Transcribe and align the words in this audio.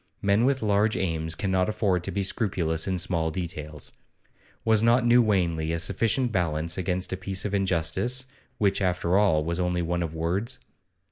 Men 0.19 0.45
with 0.45 0.63
large 0.63 0.97
aims 0.97 1.35
cannot 1.35 1.69
afford 1.69 2.03
to 2.05 2.11
be 2.11 2.23
scrupulous 2.23 2.87
in 2.87 2.97
small 2.97 3.29
details. 3.29 3.91
Was 4.65 4.81
not 4.81 5.05
New 5.05 5.21
Wanley 5.21 5.71
a 5.73 5.77
sufficient 5.79 6.31
balance 6.31 6.75
against 6.75 7.13
a 7.13 7.17
piece 7.17 7.45
of 7.45 7.53
injustice, 7.53 8.25
which, 8.57 8.81
after 8.81 9.15
all, 9.15 9.43
was 9.45 9.59
only 9.59 9.83
one 9.83 10.01
of 10.01 10.15
words? 10.15 10.57